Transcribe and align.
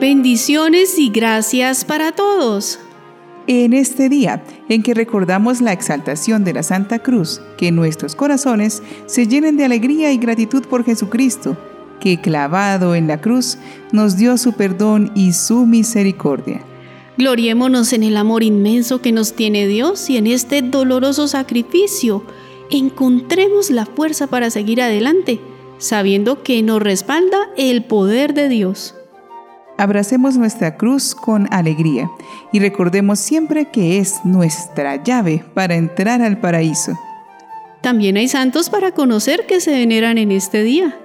Bendiciones 0.00 0.98
y 0.98 1.10
gracias 1.10 1.84
para 1.84 2.12
todos. 2.12 2.78
En 3.46 3.74
este 3.74 4.08
día 4.08 4.42
en 4.70 4.82
que 4.82 4.94
recordamos 4.94 5.60
la 5.60 5.74
exaltación 5.74 6.42
de 6.42 6.54
la 6.54 6.62
Santa 6.62 7.00
Cruz, 7.00 7.42
que 7.58 7.70
nuestros 7.70 8.14
corazones 8.14 8.82
se 9.04 9.26
llenen 9.26 9.58
de 9.58 9.66
alegría 9.66 10.10
y 10.10 10.16
gratitud 10.16 10.62
por 10.62 10.86
Jesucristo, 10.86 11.58
que 12.00 12.18
clavado 12.18 12.94
en 12.94 13.08
la 13.08 13.20
cruz 13.20 13.58
nos 13.92 14.16
dio 14.16 14.38
su 14.38 14.54
perdón 14.54 15.12
y 15.14 15.34
su 15.34 15.66
misericordia. 15.66 16.64
Gloriémonos 17.18 17.92
en 17.92 18.02
el 18.02 18.16
amor 18.16 18.42
inmenso 18.42 19.02
que 19.02 19.12
nos 19.12 19.34
tiene 19.34 19.66
Dios 19.66 20.08
y 20.08 20.16
en 20.16 20.26
este 20.26 20.62
doloroso 20.62 21.28
sacrificio 21.28 22.24
encontremos 22.70 23.68
la 23.68 23.84
fuerza 23.84 24.28
para 24.28 24.48
seguir 24.48 24.80
adelante, 24.80 25.40
sabiendo 25.76 26.42
que 26.42 26.62
nos 26.62 26.80
respalda 26.80 27.50
el 27.58 27.84
poder 27.84 28.32
de 28.32 28.48
Dios. 28.48 28.94
Abracemos 29.80 30.36
nuestra 30.36 30.76
cruz 30.76 31.14
con 31.14 31.50
alegría 31.50 32.10
y 32.52 32.58
recordemos 32.58 33.18
siempre 33.18 33.70
que 33.70 33.96
es 33.96 34.22
nuestra 34.26 35.02
llave 35.02 35.42
para 35.54 35.74
entrar 35.74 36.20
al 36.20 36.38
paraíso. 36.38 36.98
También 37.80 38.18
hay 38.18 38.28
santos 38.28 38.68
para 38.68 38.92
conocer 38.92 39.46
que 39.46 39.58
se 39.58 39.70
veneran 39.70 40.18
en 40.18 40.32
este 40.32 40.62
día. 40.64 40.98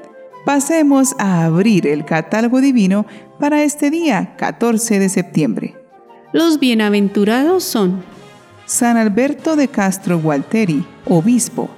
Pasemos 0.43 1.15
a 1.19 1.45
abrir 1.45 1.87
el 1.87 2.03
catálogo 2.03 2.59
divino 2.59 3.05
para 3.39 3.63
este 3.63 3.89
día 3.89 4.35
14 4.35 4.99
de 4.99 5.07
septiembre. 5.07 5.75
Los 6.33 6.59
bienaventurados 6.59 7.63
son 7.63 8.03
San 8.65 8.97
Alberto 8.97 9.55
de 9.55 9.69
Castro 9.69 10.19
Gualteri, 10.19 10.85
obispo. 11.05 11.69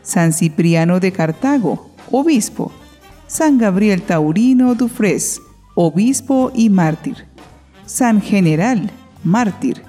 San 0.00 0.32
Cipriano 0.32 1.00
de 1.00 1.12
Cartago, 1.12 1.90
obispo. 2.10 2.72
San 3.26 3.58
Gabriel 3.58 4.00
Taurino 4.00 4.74
Dufres, 4.74 5.42
obispo 5.76 6.50
y 6.54 6.70
mártir. 6.70 7.26
San 7.84 8.20
General, 8.20 8.90
mártir. 9.22 9.82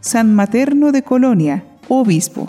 San 0.00 0.34
Materno 0.34 0.92
de 0.92 1.02
Colonia, 1.02 1.64
obispo. 1.88 2.48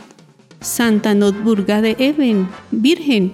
Santa 0.62 1.14
Notburga 1.14 1.82
de 1.82 1.96
Eben, 2.00 2.48
virgen. 2.72 3.34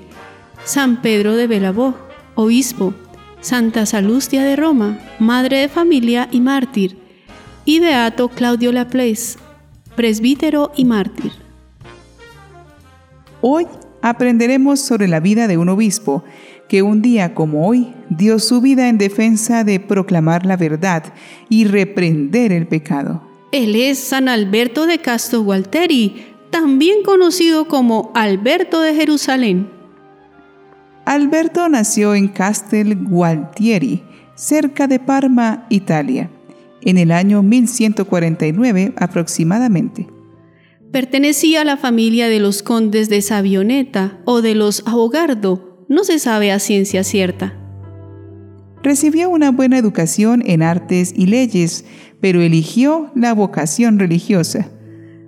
San 0.64 1.02
Pedro 1.02 1.36
de 1.36 1.46
Belabó, 1.46 1.94
obispo. 2.36 2.94
Santa 3.42 3.86
Salustia 3.86 4.44
de 4.44 4.56
Roma, 4.56 4.98
madre 5.20 5.58
de 5.58 5.70
familia 5.70 6.30
y 6.32 6.42
mártir. 6.42 6.98
Y 7.66 7.80
Beato 7.80 8.30
Claudio 8.30 8.72
Laplace, 8.72 9.38
presbítero 9.96 10.72
y 10.76 10.86
mártir. 10.86 11.34
Hoy 13.42 13.68
aprenderemos 14.02 14.80
sobre 14.80 15.08
la 15.08 15.20
vida 15.20 15.48
de 15.48 15.58
un 15.58 15.70
obispo 15.70 16.24
que 16.68 16.82
un 16.84 17.02
día 17.02 17.34
como 17.34 17.68
hoy 17.68 17.94
dio 18.10 18.40
su 18.40 18.62
vida 18.62 18.88
en 18.90 18.98
defensa 18.98 19.64
de 19.64 19.80
proclamar 19.80 20.46
la 20.46 20.56
verdad 20.56 21.04
y 21.50 21.66
reprender 21.66 22.52
el 22.52 22.68
pecado. 22.68 23.24
Él 23.52 23.76
es 23.76 23.98
San 23.98 24.30
Alberto 24.30 24.86
de 24.86 25.00
Castro 25.00 25.42
Gualteri, 25.42 26.28
también 26.52 27.04
conocido 27.04 27.68
como 27.68 28.12
Alberto 28.14 28.82
de 28.82 28.94
Jerusalén. 28.94 29.70
Alberto 31.06 31.68
nació 31.70 32.14
en 32.14 32.28
Castel 32.28 32.96
Gualtieri, 32.96 34.04
cerca 34.36 34.88
de 34.88 35.00
Parma, 35.00 35.66
Italia, 35.70 36.30
en 36.82 36.98
el 37.00 37.12
año 37.12 37.42
1149 37.42 38.94
aproximadamente. 38.96 40.08
Pertenecía 40.92 41.62
a 41.62 41.66
la 41.66 41.78
familia 41.78 42.30
de 42.30 42.40
los 42.40 42.64
condes 42.64 43.10
de 43.10 43.22
Savioneta 43.22 44.18
o 44.26 44.42
de 44.42 44.56
los 44.56 44.82
Abogardo, 44.88 45.86
no 45.88 46.04
se 46.04 46.18
sabe 46.18 46.52
a 46.52 46.58
ciencia 46.58 47.04
cierta. 47.04 47.54
Recibió 48.82 49.30
una 49.30 49.52
buena 49.52 49.78
educación 49.78 50.42
en 50.46 50.64
artes 50.64 51.14
y 51.16 51.28
leyes, 51.28 51.86
pero 52.22 52.42
eligió 52.42 53.12
la 53.14 53.34
vocación 53.34 54.00
religiosa. 54.00 54.72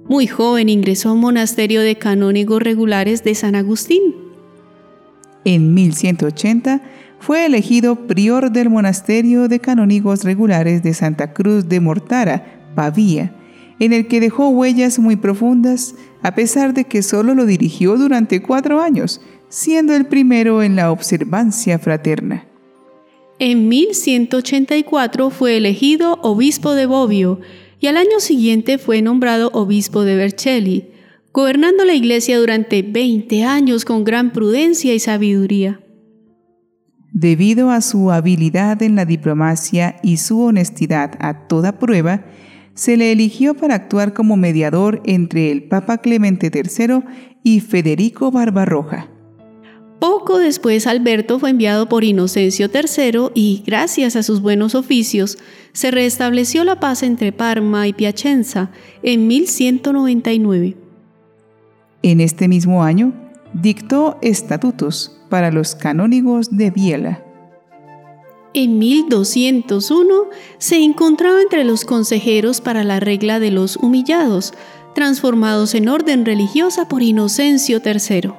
Muy 0.10 0.26
joven 0.26 0.68
ingresó 0.68 1.10
a 1.10 1.14
un 1.14 1.20
monasterio 1.20 1.82
de 1.82 1.96
canónigos 1.96 2.62
regulares 2.64 3.24
de 3.24 3.36
San 3.36 3.56
Agustín. 3.56 4.16
En 5.46 5.76
1180 5.76 6.82
fue 7.20 7.46
elegido 7.46 8.08
prior 8.08 8.52
del 8.52 8.72
monasterio 8.72 9.48
de 9.48 9.60
canónigos 9.60 10.24
regulares 10.24 10.82
de 10.82 10.96
Santa 10.96 11.34
Cruz 11.34 11.70
de 11.70 11.80
Mortara, 11.80 12.72
Pavía, 12.74 13.36
en 13.82 13.94
el 13.94 14.08
que 14.08 14.20
dejó 14.20 14.50
huellas 14.50 15.00
muy 15.00 15.16
profundas, 15.16 15.96
a 16.22 16.36
pesar 16.36 16.76
de 16.76 16.84
que 16.84 17.02
solo 17.02 17.34
lo 17.34 17.48
dirigió 17.48 17.98
durante 17.98 18.44
cuatro 18.44 18.80
años, 18.80 19.22
siendo 19.50 19.96
el 19.96 20.06
primero 20.06 20.62
en 20.62 20.76
la 20.76 20.92
observancia 20.92 21.80
fraterna. 21.80 22.46
En 23.40 23.68
1184 23.68 25.32
fue 25.32 25.58
elegido 25.58 26.20
obispo 26.22 26.76
de 26.76 26.86
Bobbio 26.86 27.40
y 27.80 27.88
al 27.88 27.98
año 27.98 28.20
siguiente 28.20 28.78
fue 28.78 29.02
nombrado 29.02 29.50
obispo 29.52 30.04
de 30.04 30.16
Vercelli, 30.16 30.92
gobernando 31.34 31.84
la 31.84 31.96
iglesia 31.96 32.38
durante 32.38 32.84
20 32.84 33.44
años 33.46 33.84
con 33.84 34.04
gran 34.04 34.32
prudencia 34.32 34.94
y 34.94 35.00
sabiduría. 35.00 35.82
Debido 37.14 37.72
a 37.72 37.82
su 37.82 38.12
habilidad 38.12 38.84
en 38.84 38.96
la 38.96 39.06
diplomacia 39.06 39.96
y 40.04 40.18
su 40.18 40.40
honestidad 40.40 41.16
a 41.20 41.48
toda 41.48 41.80
prueba, 41.80 42.26
se 42.74 42.98
le 42.98 43.12
eligió 43.12 43.54
para 43.54 43.76
actuar 43.76 44.14
como 44.14 44.38
mediador 44.38 45.02
entre 45.06 45.52
el 45.52 45.64
Papa 45.64 46.00
Clemente 46.00 46.52
III 46.54 47.04
y 47.44 47.60
Federico 47.60 48.32
Barbarroja. 48.32 49.10
Poco 50.00 50.40
después 50.40 50.88
Alberto 50.88 51.38
fue 51.38 51.52
enviado 51.52 51.88
por 51.88 52.04
Inocencio 52.04 52.72
III 52.74 53.30
y, 53.36 53.62
gracias 53.68 54.16
a 54.16 54.24
sus 54.24 54.42
buenos 54.42 54.74
oficios, 54.74 55.38
se 55.74 55.92
restableció 55.92 56.64
la 56.64 56.80
paz 56.80 57.04
entre 57.04 57.32
Parma 57.32 57.88
y 57.88 57.94
Piacenza 57.94 58.72
en 59.04 59.28
1199. 59.28 60.76
En 62.02 62.20
este 62.20 62.48
mismo 62.48 62.84
año, 62.84 63.14
dictó 63.54 64.18
estatutos 64.24 65.22
para 65.30 65.52
los 65.52 65.76
canónigos 65.76 66.50
de 66.50 66.72
Biela. 66.72 67.24
En 68.54 68.80
1201 68.80 70.14
se 70.58 70.84
encontraba 70.84 71.42
entre 71.42 71.64
los 71.64 71.86
consejeros 71.86 72.60
para 72.60 72.84
la 72.84 73.00
regla 73.00 73.40
de 73.40 73.50
los 73.50 73.78
humillados, 73.78 74.54
transformados 74.94 75.74
en 75.74 75.88
orden 75.88 76.26
religiosa 76.26 76.90
por 76.90 77.02
Inocencio 77.02 77.82
III. 77.84 78.34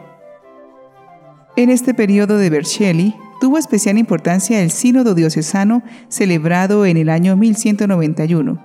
En 1.56 1.71
este 1.71 1.95
periodo 1.95 2.37
de 2.37 2.50
Vercelli 2.50 3.15
tuvo 3.41 3.56
especial 3.56 3.97
importancia 3.97 4.62
el 4.62 4.71
Sínodo 4.71 5.15
Diocesano 5.15 5.83
celebrado 6.09 6.84
en 6.84 6.99
el 6.99 7.09
año 7.09 7.34
1191, 7.37 8.62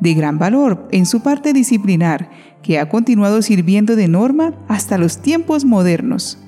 de 0.00 0.14
gran 0.14 0.38
valor 0.38 0.88
en 0.90 1.06
su 1.06 1.22
parte 1.22 1.52
disciplinar, 1.52 2.28
que 2.62 2.80
ha 2.80 2.88
continuado 2.88 3.40
sirviendo 3.42 3.94
de 3.94 4.08
norma 4.08 4.52
hasta 4.66 4.98
los 4.98 5.22
tiempos 5.22 5.64
modernos. 5.64 6.38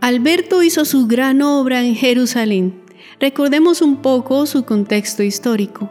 Alberto 0.00 0.62
hizo 0.62 0.84
su 0.84 1.06
gran 1.06 1.42
obra 1.42 1.84
en 1.84 1.94
Jerusalén. 1.94 2.81
Recordemos 3.20 3.82
un 3.82 3.96
poco 3.96 4.46
su 4.46 4.64
contexto 4.64 5.22
histórico. 5.22 5.90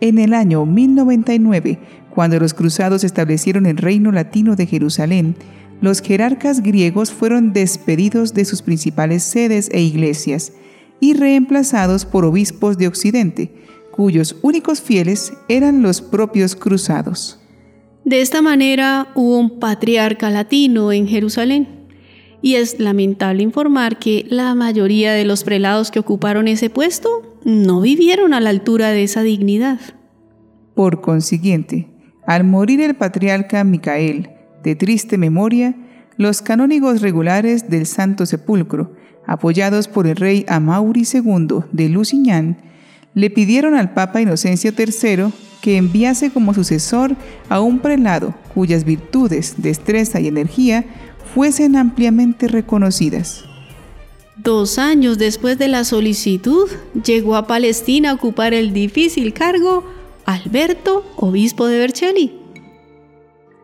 En 0.00 0.18
el 0.18 0.32
año 0.32 0.64
1099, 0.64 1.78
cuando 2.10 2.38
los 2.38 2.54
cruzados 2.54 3.04
establecieron 3.04 3.66
el 3.66 3.76
reino 3.76 4.12
latino 4.12 4.56
de 4.56 4.66
Jerusalén, 4.66 5.36
los 5.80 6.00
jerarcas 6.00 6.62
griegos 6.62 7.10
fueron 7.10 7.52
despedidos 7.52 8.34
de 8.34 8.44
sus 8.44 8.62
principales 8.62 9.22
sedes 9.22 9.70
e 9.72 9.82
iglesias 9.82 10.52
y 11.00 11.14
reemplazados 11.14 12.04
por 12.04 12.24
obispos 12.24 12.76
de 12.76 12.86
Occidente, 12.86 13.54
cuyos 13.90 14.36
únicos 14.42 14.80
fieles 14.80 15.32
eran 15.48 15.82
los 15.82 16.00
propios 16.00 16.54
cruzados. 16.54 17.38
De 18.04 18.20
esta 18.20 18.42
manera 18.42 19.08
hubo 19.14 19.38
un 19.38 19.58
patriarca 19.60 20.30
latino 20.30 20.92
en 20.92 21.06
Jerusalén, 21.06 21.79
y 22.42 22.54
es 22.54 22.80
lamentable 22.80 23.42
informar 23.42 23.98
que 23.98 24.26
la 24.28 24.54
mayoría 24.54 25.12
de 25.12 25.24
los 25.24 25.44
prelados 25.44 25.90
que 25.90 25.98
ocuparon 25.98 26.48
ese 26.48 26.70
puesto 26.70 27.36
no 27.44 27.80
vivieron 27.80 28.34
a 28.34 28.40
la 28.40 28.50
altura 28.50 28.90
de 28.90 29.02
esa 29.02 29.22
dignidad. 29.22 29.80
Por 30.74 31.00
consiguiente, 31.00 31.88
al 32.26 32.44
morir 32.44 32.80
el 32.80 32.94
patriarca 32.94 33.64
Micael, 33.64 34.30
de 34.62 34.76
triste 34.76 35.18
memoria, 35.18 35.74
los 36.16 36.42
canónigos 36.42 37.00
regulares 37.00 37.70
del 37.70 37.86
Santo 37.86 38.26
Sepulcro, 38.26 38.94
apoyados 39.26 39.88
por 39.88 40.06
el 40.06 40.16
rey 40.16 40.44
Amaury 40.48 41.06
II 41.12 41.64
de 41.72 41.88
Lusignan, 41.88 42.58
le 43.14 43.30
pidieron 43.30 43.74
al 43.74 43.92
Papa 43.92 44.20
Inocencio 44.20 44.72
III 44.76 45.32
que 45.60 45.76
enviase 45.76 46.30
como 46.30 46.54
sucesor 46.54 47.16
a 47.48 47.60
un 47.60 47.80
prelado 47.80 48.34
cuyas 48.54 48.84
virtudes, 48.84 49.54
destreza 49.58 50.20
y 50.20 50.28
energía 50.28 50.84
fuesen 51.34 51.76
ampliamente 51.76 52.48
reconocidas. 52.48 53.44
Dos 54.36 54.78
años 54.78 55.18
después 55.18 55.58
de 55.58 55.68
la 55.68 55.84
solicitud, 55.84 56.68
llegó 57.04 57.36
a 57.36 57.46
Palestina 57.46 58.10
a 58.10 58.14
ocupar 58.14 58.54
el 58.54 58.72
difícil 58.72 59.34
cargo 59.34 59.84
Alberto, 60.24 61.04
obispo 61.16 61.66
de 61.66 61.78
Vercelli. 61.78 62.40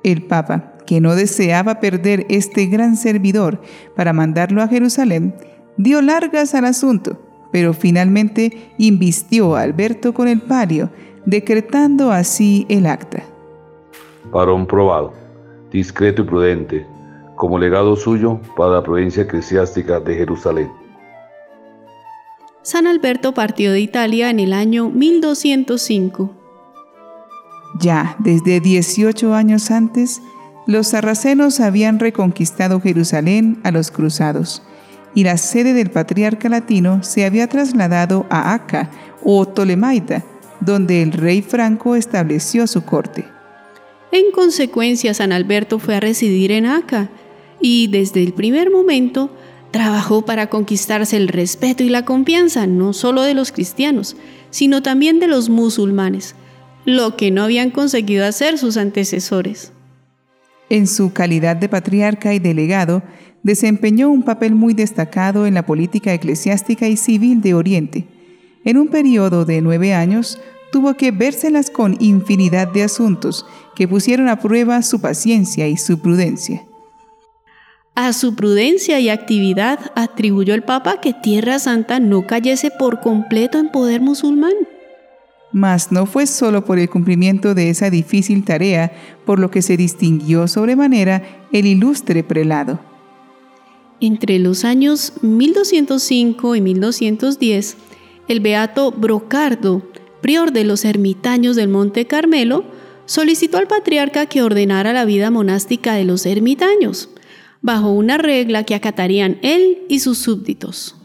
El 0.02 0.22
Papa, 0.22 0.74
que 0.86 1.00
no 1.00 1.14
deseaba 1.14 1.80
perder 1.80 2.26
este 2.28 2.66
gran 2.66 2.96
servidor 2.96 3.60
para 3.94 4.12
mandarlo 4.12 4.62
a 4.62 4.69
Jerusalén, 4.69 5.34
dio 5.76 6.02
largas 6.02 6.54
al 6.54 6.64
asunto, 6.64 7.20
pero 7.52 7.72
finalmente 7.72 8.72
invistió 8.78 9.56
a 9.56 9.62
Alberto 9.62 10.12
con 10.12 10.28
el 10.28 10.40
palio, 10.40 10.90
decretando 11.24 12.12
así 12.12 12.66
el 12.69 12.86
acta. 12.86 13.22
Varón 14.30 14.66
probado, 14.66 15.14
discreto 15.70 16.22
y 16.22 16.24
prudente, 16.26 16.86
como 17.36 17.58
legado 17.58 17.94
suyo 17.96 18.40
para 18.56 18.72
la 18.72 18.82
provincia 18.82 19.22
eclesiástica 19.22 20.00
de 20.00 20.14
Jerusalén. 20.14 20.72
San 22.62 22.86
Alberto 22.88 23.32
partió 23.32 23.70
de 23.70 23.80
Italia 23.80 24.30
en 24.30 24.40
el 24.40 24.52
año 24.52 24.88
1205. 24.88 26.34
Ya 27.78 28.16
desde 28.18 28.58
18 28.58 29.34
años 29.34 29.70
antes, 29.70 30.20
los 30.66 30.88
sarracenos 30.88 31.60
habían 31.60 32.00
reconquistado 32.00 32.80
Jerusalén 32.80 33.60
a 33.62 33.70
los 33.70 33.92
cruzados 33.92 34.62
y 35.14 35.22
la 35.24 35.36
sede 35.36 35.74
del 35.74 35.90
patriarca 35.90 36.48
latino 36.48 37.02
se 37.02 37.24
había 37.24 37.46
trasladado 37.46 38.26
a 38.30 38.52
Acá 38.52 38.90
o 39.22 39.46
Tolemaida, 39.46 40.24
donde 40.60 41.02
el 41.02 41.12
rey 41.12 41.42
Franco 41.42 41.94
estableció 41.94 42.66
su 42.66 42.84
corte. 42.84 43.26
En 44.10 44.32
consecuencia, 44.32 45.14
San 45.14 45.32
Alberto 45.32 45.78
fue 45.78 45.94
a 45.94 46.00
residir 46.00 46.50
en 46.50 46.66
Acá 46.66 47.10
y 47.61 47.88
desde 47.88 48.23
el 48.23 48.32
primer 48.32 48.70
momento 48.70 49.31
trabajó 49.70 50.25
para 50.25 50.49
conquistarse 50.49 51.17
el 51.17 51.29
respeto 51.29 51.82
y 51.82 51.88
la 51.88 52.05
confianza 52.05 52.67
no 52.67 52.93
solo 52.93 53.23
de 53.23 53.35
los 53.35 53.53
cristianos, 53.53 54.17
sino 54.50 54.82
también 54.82 55.20
de 55.20 55.26
los 55.26 55.49
musulmanes, 55.49 56.35
lo 56.85 57.17
que 57.17 57.31
no 57.31 57.43
habían 57.43 57.70
conseguido 57.70 58.25
hacer 58.25 58.58
sus 58.58 58.76
antecesores. 58.76 59.73
En 60.70 60.87
su 60.87 61.12
calidad 61.12 61.56
de 61.56 61.69
patriarca 61.69 62.35
y 62.35 62.38
delegado, 62.38 63.03
desempeñó 63.43 64.11
un 64.11 64.23
papel 64.23 64.55
muy 64.55 64.75
destacado 64.75 65.47
en 65.47 65.55
la 65.55 65.67
política 65.67 66.12
eclesiástica 66.12 66.88
y 66.88 66.97
civil 66.97 67.41
de 67.41 67.55
Oriente. 67.55 68.06
En 68.64 68.76
un 68.79 68.88
periodo 68.88 69.44
de 69.44 69.61
nueve 69.61 69.94
años, 69.94 70.41
tuvo 70.73 70.94
que 70.94 71.12
vérselas 71.12 71.70
con 71.70 71.97
infinidad 72.00 72.73
de 72.73 72.82
asuntos 72.82 73.47
que 73.76 73.87
pusieron 73.87 74.29
a 74.29 74.41
prueba 74.41 74.82
su 74.82 75.00
paciencia 75.00 75.69
y 75.69 75.76
su 75.76 76.00
prudencia. 76.00 76.64
A 77.98 78.12
su 78.12 78.34
prudencia 78.34 79.00
y 79.00 79.08
actividad 79.08 79.90
atribuyó 79.94 80.52
el 80.52 80.62
Papa 80.62 81.00
que 81.00 81.14
Tierra 81.14 81.58
Santa 81.58 81.98
no 81.98 82.26
cayese 82.26 82.70
por 82.70 83.00
completo 83.00 83.58
en 83.58 83.70
poder 83.70 84.02
musulmán. 84.02 84.52
Mas 85.50 85.90
no 85.90 86.04
fue 86.04 86.26
solo 86.26 86.62
por 86.62 86.78
el 86.78 86.90
cumplimiento 86.90 87.54
de 87.54 87.70
esa 87.70 87.88
difícil 87.88 88.44
tarea 88.44 88.93
por 89.25 89.38
lo 89.38 89.50
que 89.50 89.62
se 89.62 89.78
distinguió 89.78 90.46
sobremanera 90.46 91.46
el 91.52 91.64
ilustre 91.64 92.22
prelado. 92.22 92.81
Entre 94.00 94.38
los 94.40 94.66
años 94.66 95.14
1205 95.22 96.54
y 96.54 96.60
1210, 96.60 97.76
el 98.28 98.40
beato 98.40 98.93
Brocardo, 98.93 99.81
prior 100.20 100.52
de 100.52 100.64
los 100.64 100.84
ermitaños 100.84 101.56
del 101.56 101.69
Monte 101.69 102.06
Carmelo, 102.06 102.64
solicitó 103.06 103.56
al 103.56 103.69
patriarca 103.69 104.26
que 104.26 104.43
ordenara 104.43 104.93
la 104.93 105.06
vida 105.06 105.31
monástica 105.31 105.94
de 105.94 106.04
los 106.04 106.26
ermitaños, 106.26 107.08
bajo 107.62 107.91
una 107.91 108.19
regla 108.19 108.64
que 108.64 108.75
acatarían 108.75 109.38
él 109.43 109.79
y 109.88 110.00
sus 110.00 110.19
súbditos. 110.19 110.97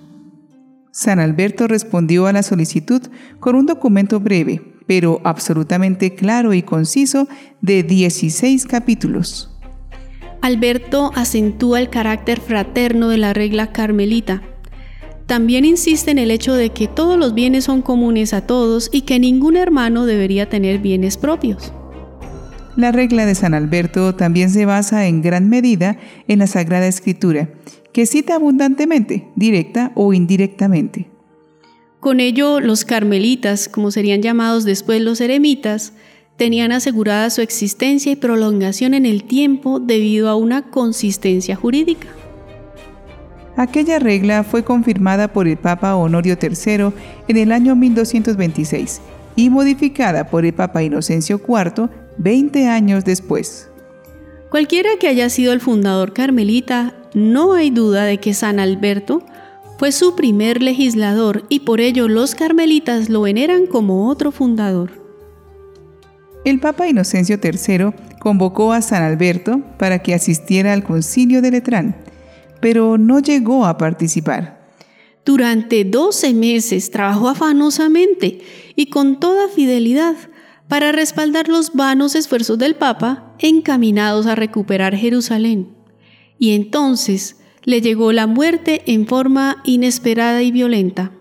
San 0.92 1.19
Alberto 1.19 1.68
respondió 1.68 2.27
a 2.27 2.33
la 2.33 2.44
solicitud 2.44 3.01
con 3.39 3.56
un 3.56 3.65
documento 3.65 4.19
breve, 4.19 4.62
pero 4.88 5.21
absolutamente 5.24 6.15
claro 6.15 6.53
y 6.53 6.63
conciso, 6.63 7.27
de 7.62 7.83
16 7.83 8.65
capítulos. 8.65 9.50
Alberto 10.42 11.12
acentúa 11.15 11.80
el 11.80 11.89
carácter 11.89 12.42
fraterno 12.42 13.07
de 13.07 13.18
la 13.18 13.33
regla 13.33 13.71
carmelita. 13.71 14.42
También 15.27 15.63
insiste 15.63 16.12
en 16.12 16.18
el 16.18 16.31
hecho 16.31 16.56
de 16.56 16.71
que 16.71 16.88
todos 16.88 17.18
los 17.18 17.33
bienes 17.33 17.65
son 17.65 17.81
comunes 17.81 18.33
a 18.33 18.45
todos 18.45 18.89
y 18.92 19.01
que 19.01 19.19
ningún 19.19 19.56
hermano 19.56 20.06
debería 20.06 20.50
tener 20.50 20.80
bienes 20.80 21.15
propios. 21.15 21.71
La 22.77 22.94
regla 22.94 23.25
de 23.25 23.35
San 23.35 23.53
Alberto 23.53 24.15
también 24.15 24.50
se 24.50 24.65
basa 24.65 25.06
en 25.07 25.21
gran 25.21 25.50
medida 25.50 25.97
en 26.27 26.39
la 26.39 26.47
Sagrada 26.47 26.88
Escritura, 26.88 27.50
que 27.91 28.06
cita 28.06 28.35
abundantemente, 28.35 29.27
directa 29.35 29.91
o 29.95 30.13
indirectamente. 30.13 31.09
Con 32.00 32.21
ello, 32.21 32.62
los 32.62 32.85
carmelitas, 32.85 33.68
como 33.68 33.91
serían 33.91 34.21
llamados 34.21 34.63
después 34.63 35.01
los 35.01 35.19
eremitas, 35.19 35.94
tenían 36.38 36.71
asegurada 36.71 37.29
su 37.29 37.41
existencia 37.41 38.12
y 38.12 38.15
prolongación 38.15 38.94
en 38.94 39.06
el 39.06 39.25
tiempo 39.25 39.79
debido 39.79 40.29
a 40.29 40.35
una 40.35 40.69
consistencia 40.69 41.57
jurídica. 41.57 42.07
Aquella 43.57 44.00
regla 44.00 44.44
fue 44.45 44.63
confirmada 44.63 45.33
por 45.33 45.47
el 45.47 45.57
Papa 45.57 45.95
Honorio 45.95 46.38
III 46.41 46.94
en 47.27 47.38
el 47.38 47.51
año 47.51 47.75
1226 47.75 49.01
y 49.35 49.49
modificada 49.49 50.29
por 50.29 50.45
el 50.45 50.53
Papa 50.53 50.83
Inocencio 50.83 51.41
IV 51.45 51.89
20 52.17 52.67
años 52.67 53.05
después. 53.05 53.69
Cualquiera 54.49 54.89
que 54.99 55.07
haya 55.07 55.29
sido 55.29 55.53
el 55.53 55.61
fundador 55.61 56.13
carmelita, 56.13 56.93
no 57.13 57.53
hay 57.53 57.69
duda 57.69 58.03
de 58.03 58.17
que 58.17 58.33
San 58.33 58.59
Alberto 58.59 59.23
fue 59.77 59.91
su 59.91 60.15
primer 60.15 60.61
legislador 60.61 61.45
y 61.49 61.61
por 61.61 61.81
ello 61.81 62.07
los 62.07 62.35
carmelitas 62.35 63.09
lo 63.09 63.21
veneran 63.21 63.65
como 63.65 64.07
otro 64.09 64.31
fundador. 64.31 64.91
El 66.45 66.59
Papa 66.59 66.87
Inocencio 66.87 67.39
III 67.41 67.91
convocó 68.19 68.73
a 68.73 68.81
San 68.81 69.03
Alberto 69.03 69.61
para 69.77 69.99
que 69.99 70.13
asistiera 70.13 70.73
al 70.73 70.83
concilio 70.83 71.41
de 71.41 71.51
Letrán, 71.51 71.95
pero 72.59 72.97
no 72.97 73.19
llegó 73.19 73.65
a 73.65 73.77
participar. 73.77 74.60
Durante 75.25 75.83
12 75.85 76.33
meses 76.33 76.89
trabajó 76.91 77.29
afanosamente 77.29 78.41
y 78.75 78.88
con 78.88 79.19
toda 79.19 79.47
fidelidad 79.50 80.15
para 80.68 80.91
respaldar 80.91 81.47
los 81.47 81.73
vanos 81.73 82.15
esfuerzos 82.15 82.57
del 82.57 82.75
Papa 82.75 83.35
encaminados 83.39 84.25
a 84.25 84.35
recuperar 84.35 84.95
Jerusalén. 84.95 85.75
Y 86.39 86.56
entonces 86.56 87.38
le 87.63 87.81
llegó 87.81 88.12
la 88.12 88.25
muerte 88.25 88.81
en 88.88 89.06
forma 89.06 89.57
inesperada 89.63 90.41
y 90.41 90.51
violenta. 90.51 91.12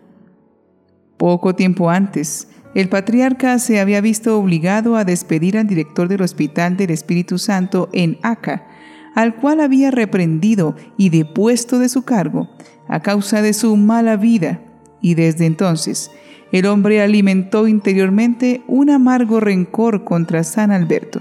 Poco 1.17 1.55
tiempo 1.55 1.91
antes, 1.91 2.49
el 2.75 2.88
patriarca 2.88 3.58
se 3.58 3.81
había 3.81 4.00
visto 4.00 4.38
obligado 4.38 4.96
a 4.96 5.05
despedir 5.05 5.58
al 5.58 5.67
director 5.67 6.08
del 6.08 6.23
Hospital 6.23 6.76
del 6.76 6.91
Espíritu 6.91 7.37
Santo 7.37 7.88
en 7.93 8.19
Acá, 8.23 8.69
al 9.14 9.36
cual 9.36 9.60
había 9.60 9.90
reprendido 9.90 10.76
y 10.96 11.10
depuesto 11.10 11.78
de 11.78 11.88
su 11.88 12.02
cargo 12.02 12.48
a 12.88 13.00
causa 13.00 13.42
de 13.42 13.52
su 13.52 13.76
mala 13.76 14.17
vida, 14.17 14.60
y 15.00 15.14
desde 15.14 15.46
entonces 15.46 16.10
el 16.52 16.67
hombre 16.67 17.00
alimentó 17.00 17.69
interiormente 17.69 18.62
un 18.67 18.90
amargo 18.90 19.40
rencor 19.40 20.05
contra 20.05 20.43
San 20.43 20.72
Alberto. 20.72 21.20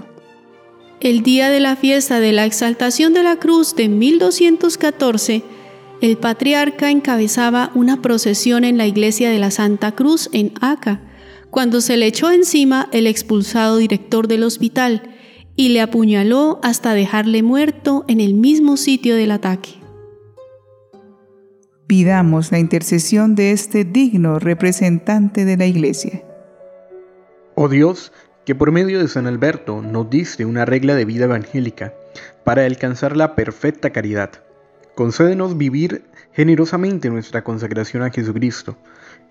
El 0.99 1.23
día 1.23 1.49
de 1.49 1.59
la 1.59 1.75
fiesta 1.75 2.19
de 2.19 2.33
la 2.33 2.45
exaltación 2.45 3.13
de 3.13 3.23
la 3.23 3.37
cruz 3.37 3.75
de 3.75 3.87
1214, 3.87 5.43
el 6.01 6.17
patriarca 6.17 6.89
encabezaba 6.89 7.71
una 7.75 8.01
procesión 8.01 8.63
en 8.63 8.77
la 8.77 8.87
iglesia 8.87 9.29
de 9.29 9.39
la 9.39 9.51
Santa 9.51 9.93
Cruz 9.93 10.29
en 10.33 10.51
Acá, 10.61 11.01
cuando 11.51 11.81
se 11.81 11.97
le 11.97 12.07
echó 12.07 12.31
encima 12.31 12.89
el 12.91 13.07
expulsado 13.07 13.77
director 13.77 14.27
del 14.27 14.43
hospital 14.43 15.03
y 15.59 15.67
le 15.67 15.81
apuñaló 15.81 16.57
hasta 16.63 16.93
dejarle 16.93 17.43
muerto 17.43 18.05
en 18.07 18.21
el 18.21 18.33
mismo 18.33 18.77
sitio 18.77 19.17
del 19.17 19.31
ataque. 19.31 19.71
Pidamos 21.85 22.53
la 22.53 22.59
intercesión 22.59 23.35
de 23.35 23.51
este 23.51 23.83
digno 23.83 24.39
representante 24.39 25.43
de 25.43 25.57
la 25.57 25.65
Iglesia. 25.65 26.23
Oh 27.55 27.67
Dios, 27.67 28.13
que 28.45 28.55
por 28.55 28.71
medio 28.71 28.99
de 28.99 29.09
San 29.09 29.27
Alberto 29.27 29.81
nos 29.81 30.09
diste 30.09 30.45
una 30.45 30.63
regla 30.63 30.95
de 30.95 31.03
vida 31.03 31.25
evangélica 31.25 31.93
para 32.45 32.63
alcanzar 32.63 33.17
la 33.17 33.35
perfecta 33.35 33.89
caridad. 33.89 34.29
Concédenos 34.95 35.57
vivir 35.57 36.05
generosamente 36.31 37.09
nuestra 37.09 37.43
consagración 37.43 38.03
a 38.03 38.11
Jesucristo 38.11 38.77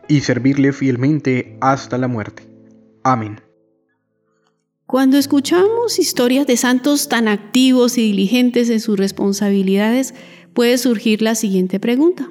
y 0.09 0.21
servirle 0.21 0.75
fielmente 0.75 1.57
hasta 1.63 1.97
la 1.97 2.07
muerte. 2.07 2.43
Amén. 3.03 3.48
Cuando 4.89 5.19
escuchamos 5.19 5.99
historias 5.99 6.47
de 6.47 6.57
santos 6.57 7.11
tan 7.11 7.29
activos 7.29 7.99
y 7.99 8.05
diligentes 8.05 8.71
en 8.71 8.81
sus 8.81 8.99
responsabilidades, 8.99 10.15
puede 10.55 10.79
surgir 10.79 11.21
la 11.21 11.35
siguiente 11.35 11.79
pregunta. 11.79 12.31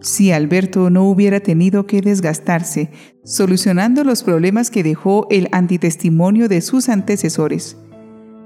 Si 0.00 0.30
Alberto 0.30 0.90
no 0.90 1.10
hubiera 1.10 1.40
tenido 1.40 1.84
que 1.84 2.02
desgastarse 2.02 2.92
solucionando 3.24 4.04
los 4.04 4.22
problemas 4.22 4.70
que 4.70 4.84
dejó 4.84 5.26
el 5.28 5.48
antitestimonio 5.50 6.48
de 6.48 6.60
sus 6.60 6.88
antecesores, 6.88 7.76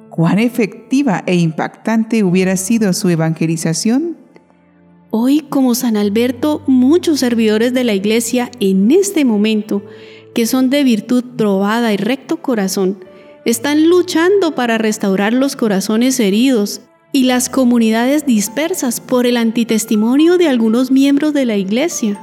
¿cuán 0.08 0.38
efectiva 0.38 1.22
e 1.26 1.34
impactante 1.34 2.24
hubiera 2.24 2.56
sido 2.56 2.94
su 2.94 3.10
evangelización? 3.10 4.16
Hoy, 5.10 5.40
como 5.40 5.74
San 5.74 5.98
Alberto, 5.98 6.62
muchos 6.66 7.20
servidores 7.20 7.74
de 7.74 7.84
la 7.84 7.92
Iglesia 7.92 8.50
en 8.60 8.90
este 8.90 9.26
momento, 9.26 9.82
que 10.34 10.46
son 10.46 10.70
de 10.70 10.84
virtud 10.84 11.22
probada 11.36 11.92
y 11.92 11.98
recto 11.98 12.40
corazón, 12.40 13.09
están 13.44 13.88
luchando 13.88 14.54
para 14.54 14.78
restaurar 14.78 15.32
los 15.32 15.56
corazones 15.56 16.20
heridos 16.20 16.82
y 17.12 17.24
las 17.24 17.48
comunidades 17.48 18.26
dispersas 18.26 19.00
por 19.00 19.26
el 19.26 19.36
antitestimonio 19.36 20.38
de 20.38 20.48
algunos 20.48 20.90
miembros 20.90 21.32
de 21.32 21.46
la 21.46 21.56
Iglesia. 21.56 22.20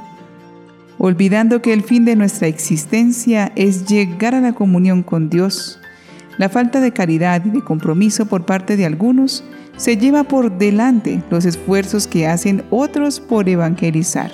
olvidando 1.00 1.62
que 1.62 1.72
el 1.72 1.82
fin 1.82 2.04
de 2.04 2.16
nuestra 2.16 2.48
existencia 2.48 3.52
es 3.54 3.86
llegar 3.86 4.34
a 4.34 4.40
la 4.40 4.52
comunión 4.52 5.04
con 5.04 5.30
Dios. 5.30 5.78
La 6.38 6.48
falta 6.48 6.80
de 6.80 6.92
caridad 6.92 7.44
y 7.44 7.50
de 7.50 7.62
compromiso 7.62 8.26
por 8.26 8.44
parte 8.44 8.76
de 8.76 8.84
algunos 8.84 9.44
se 9.76 9.96
lleva 9.96 10.24
por 10.24 10.58
delante 10.58 11.22
los 11.30 11.44
esfuerzos 11.44 12.08
que 12.08 12.26
hacen 12.26 12.64
otros 12.70 13.20
por 13.20 13.48
evangelizar. 13.48 14.32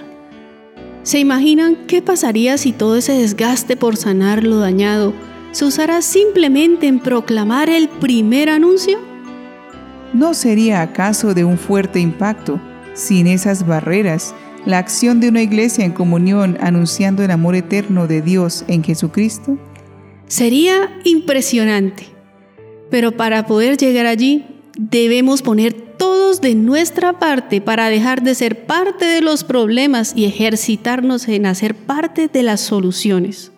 ¿Se 1.02 1.18
imaginan 1.18 1.76
qué 1.86 2.00
pasaría 2.00 2.56
si 2.56 2.72
todo 2.72 2.96
ese 2.96 3.12
desgaste 3.12 3.76
por 3.76 3.96
sanar 3.96 4.42
lo 4.42 4.58
dañado 4.58 5.12
se 5.54 5.64
usara 5.64 6.02
simplemente 6.02 6.88
en 6.88 6.98
proclamar 6.98 7.70
el 7.70 7.88
primer 7.88 8.50
anuncio? 8.50 8.98
¿No 10.12 10.34
sería 10.34 10.82
acaso 10.82 11.32
de 11.32 11.44
un 11.44 11.58
fuerte 11.58 12.00
impacto 12.00 12.60
sin 12.92 13.28
esas 13.28 13.64
barreras 13.64 14.34
la 14.66 14.78
acción 14.78 15.20
de 15.20 15.28
una 15.28 15.42
iglesia 15.42 15.84
en 15.84 15.92
comunión 15.92 16.58
anunciando 16.60 17.22
el 17.22 17.30
amor 17.30 17.54
eterno 17.54 18.08
de 18.08 18.20
Dios 18.20 18.64
en 18.66 18.82
Jesucristo? 18.82 19.56
Sería 20.26 20.90
impresionante. 21.04 22.08
Pero 22.90 23.12
para 23.12 23.46
poder 23.46 23.76
llegar 23.76 24.06
allí, 24.06 24.46
debemos 24.76 25.42
poner 25.42 25.72
todos 25.72 26.40
de 26.40 26.56
nuestra 26.56 27.20
parte 27.20 27.60
para 27.60 27.88
dejar 27.90 28.22
de 28.22 28.34
ser 28.34 28.66
parte 28.66 29.04
de 29.04 29.20
los 29.20 29.44
problemas 29.44 30.14
y 30.16 30.24
ejercitarnos 30.24 31.28
en 31.28 31.46
hacer 31.46 31.76
parte 31.76 32.26
de 32.26 32.42
las 32.42 32.60
soluciones. 32.60 33.52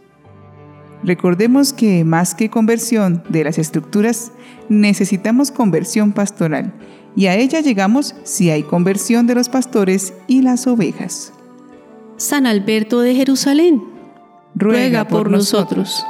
Recordemos 1.06 1.72
que 1.72 2.04
más 2.04 2.34
que 2.34 2.50
conversión 2.50 3.22
de 3.28 3.44
las 3.44 3.58
estructuras, 3.58 4.32
necesitamos 4.68 5.52
conversión 5.52 6.12
pastoral 6.12 6.72
y 7.14 7.26
a 7.26 7.36
ella 7.36 7.60
llegamos 7.60 8.16
si 8.24 8.50
hay 8.50 8.64
conversión 8.64 9.28
de 9.28 9.36
los 9.36 9.48
pastores 9.48 10.12
y 10.26 10.42
las 10.42 10.66
ovejas. 10.66 11.32
San 12.16 12.44
Alberto 12.44 13.00
de 13.02 13.14
Jerusalén, 13.14 13.82
ruega, 14.56 15.06
por, 15.06 15.30
nosotros. 15.30 16.04